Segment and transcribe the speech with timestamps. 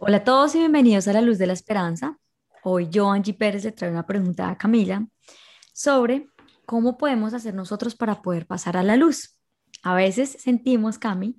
[0.00, 2.16] Hola a todos y bienvenidos a La Luz de la Esperanza.
[2.62, 5.04] Hoy yo, Angie Pérez, le traigo una pregunta a Camila
[5.74, 6.28] sobre
[6.66, 9.36] cómo podemos hacer nosotros para poder pasar a la luz.
[9.82, 11.36] A veces sentimos, Cami,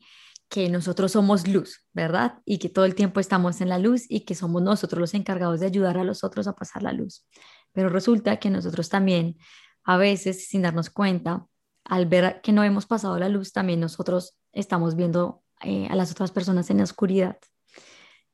[0.50, 2.42] que nosotros somos luz, ¿verdad?
[2.44, 5.62] Y que todo el tiempo estamos en la luz y que somos nosotros los encargados
[5.62, 7.26] de ayudar a los otros a pasar la luz.
[7.72, 9.38] Pero resulta que nosotros también,
[9.86, 11.46] a veces, sin darnos cuenta,
[11.86, 16.12] al ver que no hemos pasado la luz, también nosotros estamos viendo eh, a las
[16.12, 17.38] otras personas en la oscuridad.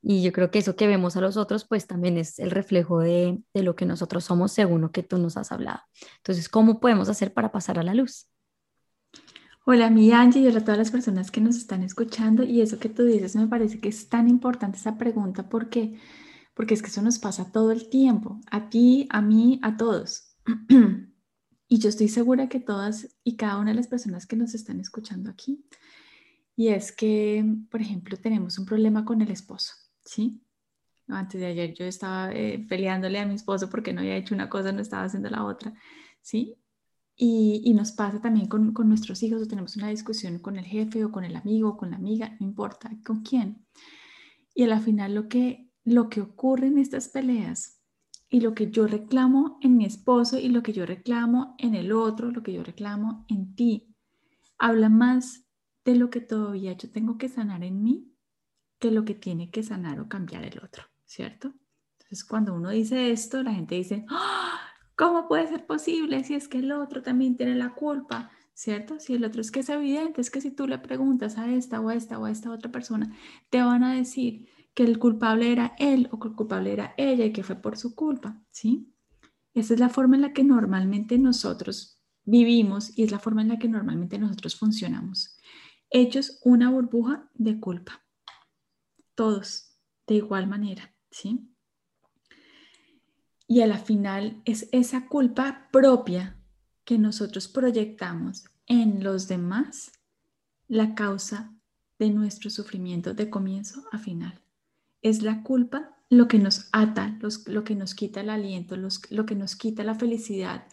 [0.08, 3.00] Y yo creo que eso que vemos a los otros, pues también es el reflejo
[3.00, 5.80] de, de lo que nosotros somos según lo que tú nos has hablado.
[6.18, 8.28] Entonces, ¿cómo podemos hacer para pasar a la luz?
[9.66, 12.44] Hola, mi Angie y hola a todas las personas que nos están escuchando.
[12.44, 16.00] Y eso que tú dices me parece que es tan importante esa pregunta porque,
[16.53, 20.36] porque es que eso nos pasa todo el tiempo, a ti, a mí, a todos.
[21.67, 24.80] y yo estoy segura que todas y cada una de las personas que nos están
[24.80, 25.66] escuchando aquí,
[26.56, 29.73] y es que, por ejemplo, tenemos un problema con el esposo.
[30.05, 30.42] ¿Sí?
[31.08, 34.50] Antes de ayer yo estaba eh, peleándole a mi esposo porque no había hecho una
[34.50, 35.73] cosa, no estaba haciendo la otra,
[36.22, 36.56] ¿sí?
[37.16, 40.66] Y, y nos pasa también con, con, nuestros hijos, o tenemos una discusión con el
[40.66, 43.66] jefe o con el amigo o con la amiga, no importa, con quién.
[44.53, 47.80] Y a la final lo que, lo que ocurre en estas peleas
[48.30, 51.92] y lo que yo reclamo en mi esposo y lo que yo reclamo en el
[51.92, 53.95] otro, lo que yo reclamo en ti,
[54.58, 55.45] habla más
[55.86, 58.14] de lo que todavía yo tengo que sanar en mí
[58.91, 61.53] lo que tiene que sanar o cambiar el otro, ¿cierto?
[61.94, 64.59] Entonces, cuando uno dice esto, la gente dice, ¡Ah!
[64.95, 68.31] ¿cómo puede ser posible si es que el otro también tiene la culpa?
[68.53, 69.00] ¿Cierto?
[69.00, 71.81] Si el otro es que es evidente, es que si tú le preguntas a esta
[71.81, 73.13] o a esta o a esta otra persona,
[73.50, 77.25] te van a decir que el culpable era él o que el culpable era ella
[77.25, 78.94] y que fue por su culpa, ¿sí?
[79.53, 83.50] Esa es la forma en la que normalmente nosotros vivimos y es la forma en
[83.50, 85.38] la que normalmente nosotros funcionamos.
[85.89, 88.05] Hechos una burbuja de culpa
[89.16, 89.77] todos
[90.08, 91.49] de igual manera, ¿sí?
[93.47, 96.38] Y a la final es esa culpa propia
[96.84, 99.91] que nosotros proyectamos en los demás
[100.67, 101.53] la causa
[102.00, 104.41] de nuestro sufrimiento de comienzo a final.
[105.01, 107.17] Es la culpa lo que nos ata,
[107.47, 110.67] lo que nos quita el aliento, lo que nos quita la felicidad,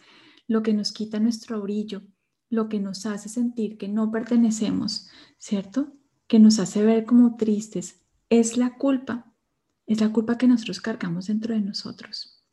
[0.47, 2.03] lo que nos quita nuestro brillo,
[2.49, 5.93] lo que nos hace sentir que no pertenecemos, ¿cierto?
[6.27, 9.33] Que nos hace ver como tristes, es la culpa,
[9.85, 12.43] es la culpa que nosotros cargamos dentro de nosotros.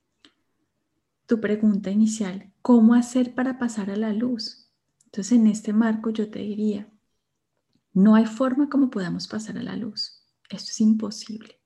[1.26, 4.68] Tu pregunta inicial, ¿cómo hacer para pasar a la luz?
[5.06, 6.88] Entonces, en este marco yo te diría,
[7.92, 10.24] no hay forma como podamos pasar a la luz.
[10.48, 11.60] Esto es imposible.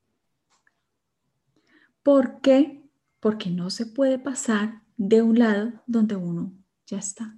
[2.03, 2.87] ¿Por qué?
[3.19, 6.53] Porque no se puede pasar de un lado donde uno
[6.85, 7.35] ya está.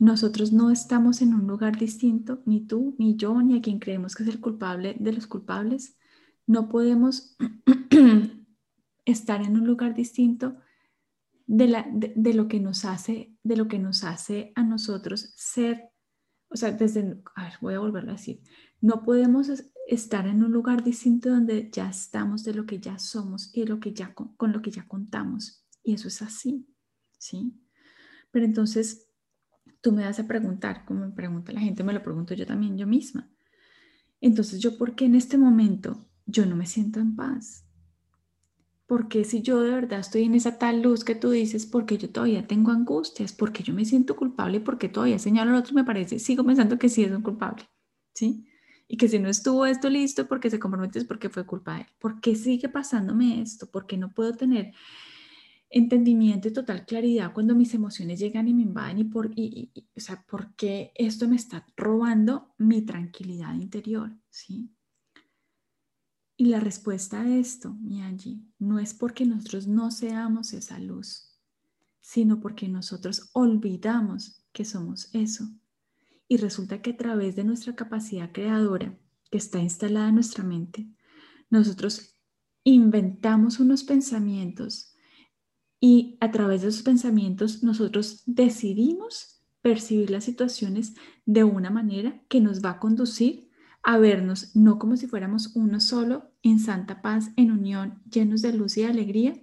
[0.00, 4.14] Nosotros no estamos en un lugar distinto, ni tú, ni yo, ni a quien creemos
[4.14, 5.98] que es el culpable de los culpables.
[6.46, 7.36] No podemos
[9.04, 10.56] estar en un lugar distinto
[11.46, 15.90] de, la, de, lo que nos hace, de lo que nos hace a nosotros ser,
[16.48, 18.40] o sea, desde, a ver, voy a volverlo a decir,
[18.80, 19.50] no podemos
[19.86, 23.80] estar en un lugar distinto donde ya estamos de lo que ya somos y lo
[23.80, 25.62] que ya, con lo que ya contamos.
[25.82, 26.66] Y eso es así,
[27.18, 27.52] ¿sí?
[28.30, 29.09] Pero entonces,
[29.80, 32.76] tú me vas a preguntar, como me pregunta la gente, me lo pregunto yo también,
[32.76, 33.28] yo misma.
[34.20, 37.64] Entonces, ¿yo por qué en este momento yo no me siento en paz?
[38.86, 42.10] Porque si yo de verdad estoy en esa tal luz que tú dices, porque yo
[42.10, 46.18] todavía tengo angustias, porque yo me siento culpable, porque todavía señalo al otro, me parece,
[46.18, 47.62] sigo pensando que sí es un culpable,
[48.14, 48.46] ¿sí?
[48.88, 51.82] Y que si no estuvo esto listo porque se compromete es porque fue culpa de
[51.82, 51.86] él.
[52.00, 53.70] ¿Por qué sigue pasándome esto?
[53.70, 54.72] ¿Por qué no puedo tener
[55.70, 60.00] entendimiento y total claridad cuando mis emociones llegan y me invaden y por, y, o
[60.00, 64.10] sea, ¿por qué esto me está robando mi tranquilidad interior?
[64.28, 64.74] ¿sí?
[66.36, 71.38] Y la respuesta a esto, mi Angie, no es porque nosotros no seamos esa luz,
[72.00, 75.48] sino porque nosotros olvidamos que somos eso.
[76.26, 78.98] Y resulta que a través de nuestra capacidad creadora
[79.30, 80.88] que está instalada en nuestra mente,
[81.50, 82.16] nosotros
[82.64, 84.89] inventamos unos pensamientos
[85.80, 90.94] y a través de esos pensamientos nosotros decidimos percibir las situaciones
[91.24, 93.50] de una manera que nos va a conducir
[93.82, 98.52] a vernos no como si fuéramos uno solo, en santa paz, en unión, llenos de
[98.52, 99.34] luz y alegría,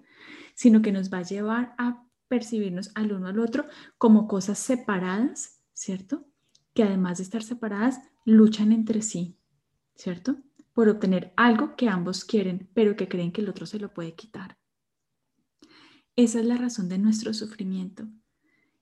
[0.55, 3.65] sino que nos va a llevar a percibirnos al uno al otro
[3.97, 6.27] como cosas separadas, ¿cierto?
[6.73, 9.37] Que además de estar separadas, luchan entre sí,
[9.95, 10.37] ¿cierto?
[10.73, 14.13] Por obtener algo que ambos quieren, pero que creen que el otro se lo puede
[14.13, 14.57] quitar.
[16.17, 18.07] Esa es la razón de nuestro sufrimiento.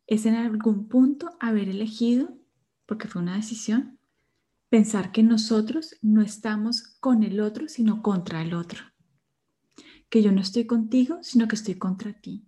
[0.08, 2.30] Es en algún punto haber elegido,
[2.86, 4.00] porque fue una decisión,
[4.70, 8.80] pensar que nosotros no estamos con el otro, sino contra el otro.
[10.08, 12.48] Que yo no estoy contigo, sino que estoy contra ti.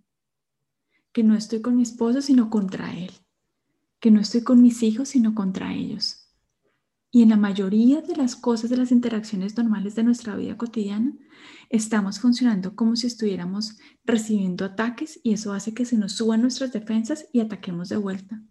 [1.12, 3.12] Que no estoy con mi esposo, sino contra él.
[4.00, 6.17] Que no estoy con mis hijos, sino contra ellos.
[7.10, 11.14] Y en la mayoría de las cosas, de las interacciones normales de nuestra vida cotidiana,
[11.70, 16.72] estamos funcionando como si estuviéramos recibiendo ataques y eso hace que se nos suban nuestras
[16.72, 18.42] defensas y ataquemos de vuelta.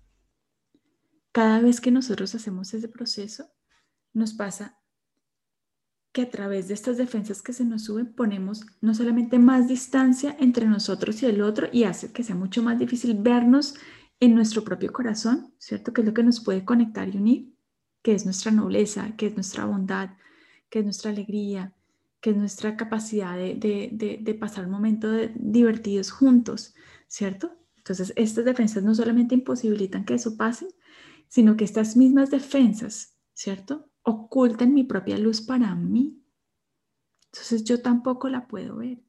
[1.32, 3.46] Cada vez que nosotros hacemos ese proceso,
[4.14, 4.80] nos pasa
[6.12, 10.36] que a través de estas defensas que se nos suben ponemos no solamente más distancia
[10.40, 13.76] entre nosotros y el otro y hace que sea mucho más difícil vernos
[14.20, 15.94] en nuestro propio corazón, ¿cierto?
[15.94, 17.57] Que es lo que nos puede conectar y unir,
[18.08, 20.12] que es nuestra nobleza, que es nuestra bondad,
[20.70, 21.74] que es nuestra alegría,
[22.22, 26.74] que es nuestra capacidad de, pasar momentos divertidos juntos,
[27.10, 27.52] ¿cierto?
[27.76, 30.70] Entonces, estas defensas no solamente imposibilitan que eso pase,
[31.28, 33.90] sino que estas mismas defensas, ¿cierto?
[34.04, 36.24] Ocultan mi propia luz para mí.
[37.26, 39.04] Entonces yo tampoco la puedo ver.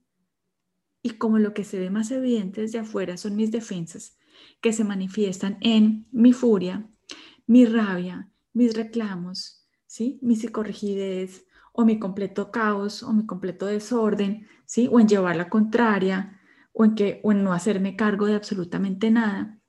[1.02, 4.18] Y como lo que se ve más evidente desde afuera son mis defensas,
[4.60, 6.90] que se manifiestan en mi furia,
[7.46, 10.18] mi rabia, mis reclamos, ¿sí?
[10.22, 14.88] mi psicorrigidez o mi completo caos o mi completo desorden, ¿sí?
[14.90, 16.40] o en llevar la contraria
[16.72, 19.60] o en, que, o en no hacerme cargo de absolutamente nada.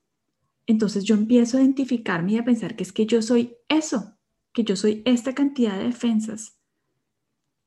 [0.66, 4.18] Entonces yo empiezo a identificarme y a pensar que es que yo soy eso,
[4.54, 6.60] que yo soy esta cantidad de defensas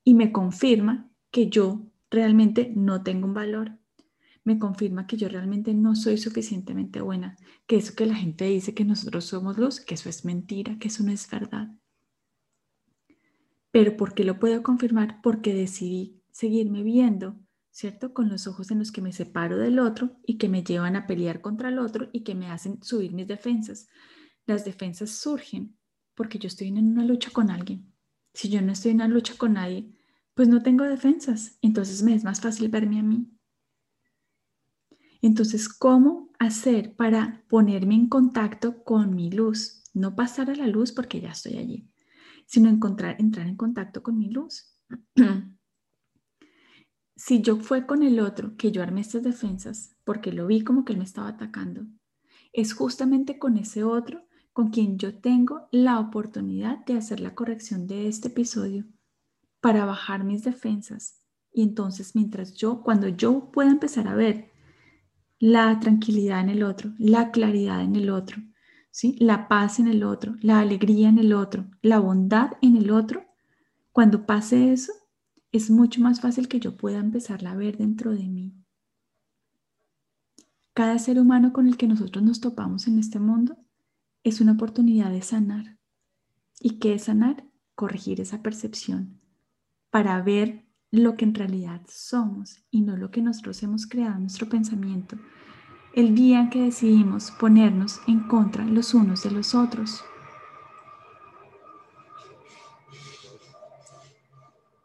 [0.04, 3.78] y me confirma que yo realmente no tengo un valor.
[4.44, 7.36] Me confirma que yo realmente no soy suficientemente buena,
[7.66, 10.88] que eso que la gente dice que nosotros somos luz, que eso es mentira, que
[10.88, 11.68] eso no es verdad.
[13.70, 15.20] Pero ¿por qué lo puedo confirmar?
[15.22, 17.38] Porque decidí seguirme viendo
[17.72, 18.12] ¿cierto?
[18.12, 21.06] Con los ojos en los que me separo del otro y que me llevan a
[21.06, 23.88] pelear contra el otro y que me hacen subir mis defensas.
[24.46, 25.76] Las defensas surgen
[26.14, 27.92] porque yo estoy en una lucha con alguien.
[28.34, 29.90] Si yo no estoy en una lucha con nadie,
[30.34, 31.58] pues no tengo defensas.
[31.62, 33.26] Entonces me es más fácil verme a mí.
[35.22, 39.84] Entonces, ¿cómo hacer para ponerme en contacto con mi luz?
[39.94, 41.88] No pasar a la luz porque ya estoy allí,
[42.46, 44.76] sino encontrar, entrar en contacto con mi luz.
[47.16, 50.84] si yo fue con el otro que yo armé estas defensas, porque lo vi como
[50.84, 51.86] que él me estaba atacando,
[52.52, 57.86] es justamente con ese otro con quien yo tengo la oportunidad de hacer la corrección
[57.86, 58.86] de este episodio
[59.60, 61.22] para bajar mis defensas.
[61.52, 64.51] Y entonces, mientras yo, cuando yo pueda empezar a ver
[65.42, 68.40] la tranquilidad en el otro, la claridad en el otro,
[68.92, 69.16] ¿sí?
[69.18, 73.24] la paz en el otro, la alegría en el otro, la bondad en el otro,
[73.90, 74.92] cuando pase eso,
[75.50, 78.54] es mucho más fácil que yo pueda empezarla a ver dentro de mí.
[80.74, 83.56] Cada ser humano con el que nosotros nos topamos en este mundo
[84.22, 85.76] es una oportunidad de sanar.
[86.60, 87.44] ¿Y qué es sanar?
[87.74, 89.20] Corregir esa percepción
[89.90, 90.61] para ver
[90.92, 95.16] lo que en realidad somos y no lo que nosotros hemos creado nuestro pensamiento
[95.94, 100.04] el día en que decidimos ponernos en contra los unos de los otros.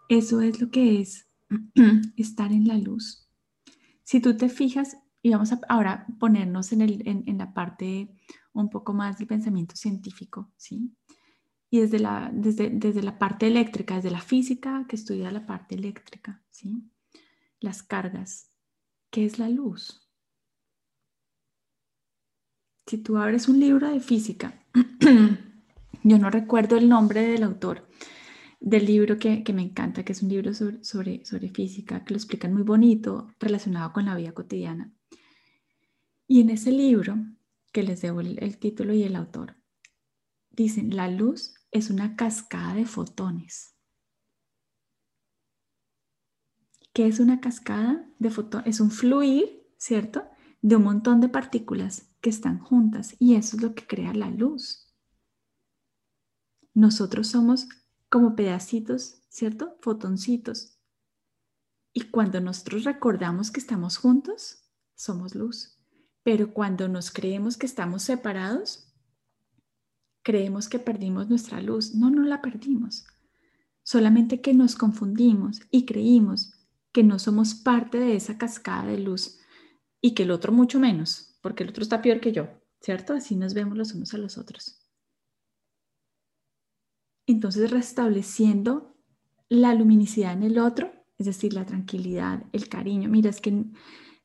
[0.10, 1.28] Eso es lo que es
[2.18, 3.30] estar en la luz.
[4.04, 8.14] Si tú te fijas, y vamos a ahora ponernos en, el, en, la parte
[8.54, 10.94] un poco más del pensamiento científico, ¿sí?
[11.70, 15.76] Y desde la, desde, desde la parte eléctrica, desde la física que estudia la parte
[15.76, 16.90] eléctrica, ¿sí?
[17.60, 18.52] Las cargas.
[19.10, 20.08] ¿Qué es la luz?
[22.88, 24.64] Si tú abres un libro de física,
[26.04, 27.88] yo no recuerdo el nombre del autor,
[28.60, 32.54] del libro que, me encanta, que es un libro sobre, sobre, física, que lo explican
[32.54, 34.94] muy bonito, relacionado con la vida cotidiana.
[36.28, 37.18] Y en ese libro,
[37.72, 39.58] que les debo el, título y el autor,
[40.50, 43.76] dicen, la luz es una cascada de fotones.
[46.94, 48.68] ¿Qué es una cascada de fotones?
[48.68, 50.28] Es un fluir, ¿cierto?
[50.62, 54.30] De un montón de partículas que están juntas y eso es lo que crea la
[54.32, 54.94] luz.
[56.74, 57.68] Nosotros somos
[58.10, 59.78] como pedacitos, ¿cierto?
[59.82, 60.80] Fotoncitos.
[61.94, 64.64] Y cuando nosotros recordamos que estamos juntos,
[64.96, 65.80] somos luz.
[66.24, 68.87] Pero cuando nos creemos que estamos separados,
[70.28, 71.96] creemos que perdimos nuestra luz.
[71.96, 73.06] No, no la perdimos.
[73.82, 76.52] Solamente que nos confundimos y creímos
[76.92, 79.40] que no somos parte de esa cascada de luz
[80.02, 82.50] y que el otro mucho menos, porque el otro está peor que yo,
[82.82, 83.14] ¿cierto?
[83.14, 84.86] Así nos vemos los unos a los otros.
[87.26, 88.98] Entonces, restableciendo
[89.48, 93.08] la luminicidad en el otro, es decir, la tranquilidad, el cariño.
[93.08, 93.64] Mira, es que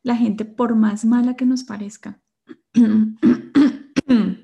[0.02, 2.20] la gente, por más mala que nos parezca,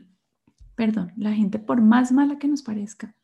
[0.78, 3.16] perdón, la gente, por más mala que nos parezca,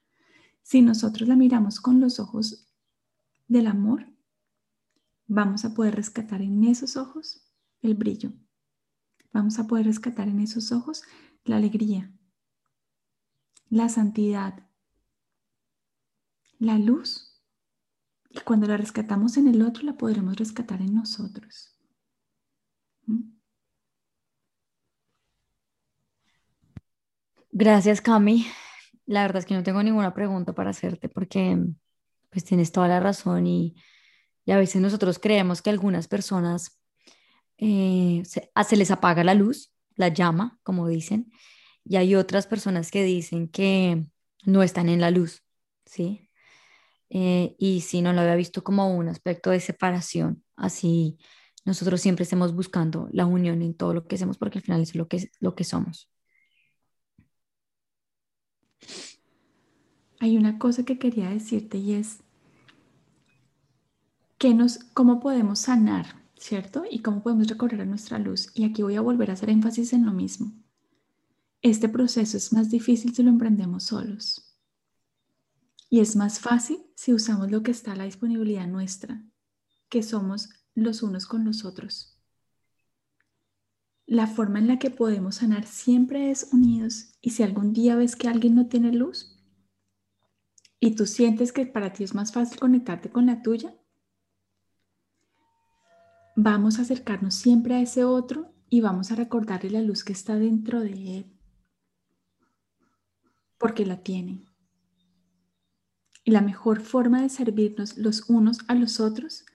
[0.64, 2.66] Si nosotros la miramos con los ojos
[3.46, 4.08] del amor,
[5.28, 7.46] vamos a poder rescatar en esos ojos
[7.80, 8.32] el brillo.
[9.32, 11.04] Vamos a poder rescatar en esos ojos
[11.44, 12.10] la alegría,
[13.68, 14.66] la santidad,
[16.58, 17.40] la luz.
[18.30, 21.78] Y cuando la rescatamos en el otro, la podremos rescatar en nosotros.
[23.06, 23.33] ¿Mm?
[27.56, 28.48] Gracias, Cami.
[29.06, 31.56] La verdad es que no tengo ninguna pregunta para hacerte porque
[32.30, 33.76] pues tienes toda la razón y,
[34.48, 36.80] a veces nosotros creemos que algunas personas
[37.58, 41.30] eh, se, ah, se les apaga la luz, la llama, como dicen,
[41.84, 44.04] y hay otras personas que dicen que
[44.44, 45.44] no están en la luz,
[45.86, 46.28] ¿sí?
[47.08, 51.18] Eh, y si no lo había visto como un aspecto de separación, así
[51.64, 54.96] nosotros siempre estemos buscando la unión en todo lo que hacemos porque al final es
[54.96, 56.10] lo que, lo que somos.
[60.24, 62.20] Hay una cosa que quería decirte y es
[64.38, 66.84] que nos, cómo podemos sanar, ¿cierto?
[66.90, 68.50] Y cómo podemos recorrer nuestra luz.
[68.54, 70.50] Y aquí voy a volver a hacer énfasis en lo mismo.
[71.60, 74.56] Este proceso es más difícil si lo emprendemos solos.
[75.90, 79.22] Y es más fácil si usamos lo que está a la disponibilidad nuestra,
[79.90, 82.18] que somos los unos con los otros.
[84.06, 87.12] La forma en la que podemos sanar siempre es unidos.
[87.20, 89.33] Y si algún día ves que alguien no tiene luz
[90.84, 93.74] y tú sientes que para ti es más fácil conectarte con la tuya,
[96.36, 100.36] vamos a acercarnos siempre a ese otro y vamos a recordarle la luz que está
[100.36, 101.38] dentro de él.
[103.56, 104.44] Porque la tiene.
[106.22, 109.46] Y la mejor forma de servirnos los unos a los otros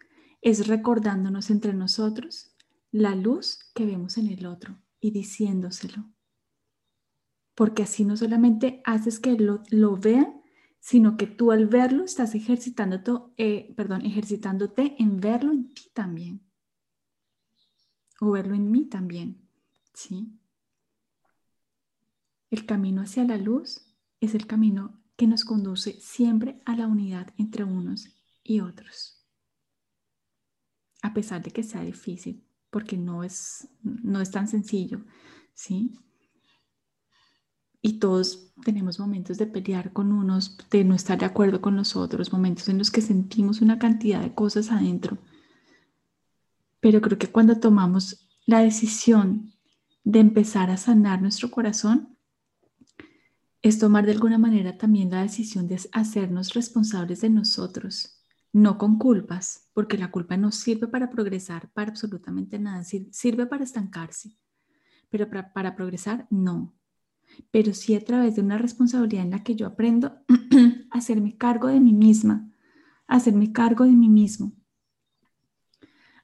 [0.41, 2.55] es recordándonos entre nosotros
[2.89, 6.11] la luz que vemos en el otro y diciéndoselo.
[7.53, 10.38] Porque así no solamente haces que lo, lo vean,
[10.79, 16.41] sino que tú al verlo estás ejercitándote, eh, perdón, ejercitándote en verlo en ti también.
[18.21, 19.47] O verlo en mí también.
[19.93, 20.39] ¿Sí?
[22.49, 27.33] El camino hacia la luz es el camino que nos conduce siempre a la unidad
[27.37, 28.07] entre unos
[28.43, 29.25] y otros.
[31.01, 35.05] A pesar de que sea difícil, porque no es, no es tan sencillo,
[35.53, 35.93] ¿sí?
[37.81, 41.95] Y todos tenemos momentos de pelear con unos, de no estar de acuerdo con los
[41.95, 45.17] otros, momentos en los que sentimos una cantidad de cosas adentro.
[46.81, 49.53] Pero creo que cuando tomamos la decisión
[50.03, 52.17] de empezar a sanar nuestro corazón,
[53.61, 58.19] es tomar de alguna manera también la decisión de hacernos responsables de nosotros
[58.51, 63.63] no con culpas, porque la culpa no sirve para progresar para absolutamente nada, sirve para
[63.63, 64.37] estancarse,
[65.09, 66.73] pero para, progresar no.
[67.51, 70.19] Pero sí a través de una responsabilidad en la que yo aprendo
[70.91, 72.51] a hacerme cargo de mí misma,
[73.07, 74.53] a hacerme cargo de mí mismo,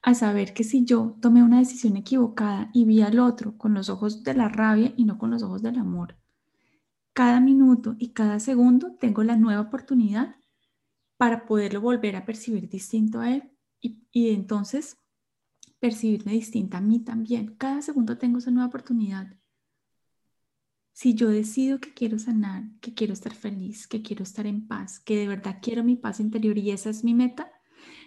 [0.02, 3.88] a saber que si yo tomé una decisión equivocada y vi al otro con los
[3.88, 6.16] ojos de la rabia y no con los ojos del amor,
[7.12, 10.36] cada minuto y cada segundo tengo la nueva oportunidad
[11.16, 14.98] para poderlo volver a percibir distinto a él y, entonces
[15.78, 17.54] percibirme distinta a mí también.
[17.56, 19.34] Cada segundo tengo esa nueva oportunidad.
[20.96, 24.98] Si yo decido que quiero sanar, que quiero estar feliz, que quiero estar en paz,
[24.98, 27.52] que de verdad quiero mi paz interior y esa es mi meta,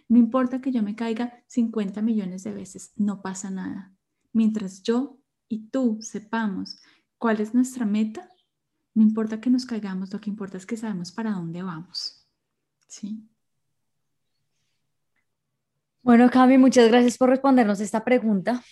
[0.07, 3.93] no importa que yo me caiga 50 millones de veces, no pasa nada.
[4.33, 6.81] Mientras yo y tú sepamos
[7.19, 8.27] cuál es nuestra meta,
[8.95, 12.27] no importa que nos caigamos, lo que importa es que sabemos para dónde vamos.
[12.87, 13.23] Sí.
[16.01, 18.63] Bueno, Cami, muchas gracias por respondernos esta pregunta.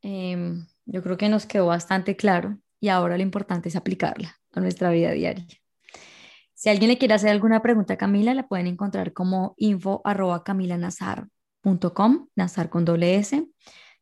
[0.00, 4.60] Em, yo creo que nos quedó bastante claro y ahora lo importante es aplicarla a
[4.60, 5.46] nuestra vida diaria.
[6.52, 10.42] Si alguien le quiere hacer alguna pregunta a Camila, la pueden encontrar como info arroba
[10.42, 13.46] camilanazar.com, nazar con doble S.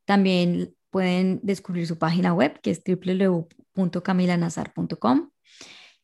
[0.06, 5.30] También pueden descubrir su página web que es www.camilanazar.com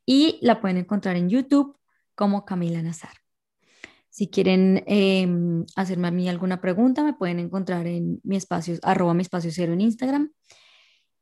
[0.05, 1.79] y la pueden encontrar en YouTube
[2.15, 3.15] como Camila Nazar.
[4.11, 9.15] Si quieren em, hacerme a mí alguna pregunta, me pueden encontrar en mi espacio, arroba
[9.15, 10.31] mi espacio cero en Instagram.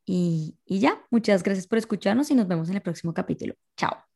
[0.07, 3.55] Y, y ya, muchas gracias por escucharnos y nos vemos en el próximo capítulo.
[3.77, 4.14] Chao.